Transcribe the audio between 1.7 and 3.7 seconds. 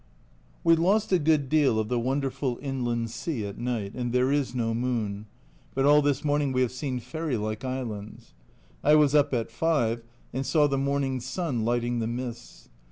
of the wonderful Inland Sea at